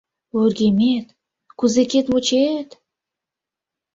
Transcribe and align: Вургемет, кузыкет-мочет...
Вургемет, 0.35 1.07
кузыкет-мочет... 1.59 2.69